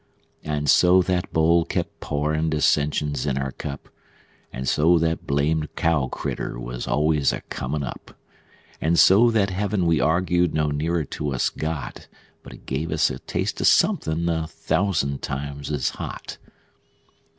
[0.43, 3.87] And so that bowl kept pourin' dissensions in our cup;
[4.51, 8.17] And so that blamed cow critter was always a comin' up;
[8.81, 12.07] And so that heaven we arg'ed no nearer to us got,
[12.41, 16.39] But it gave us a taste of somethin' a thousand times as hot.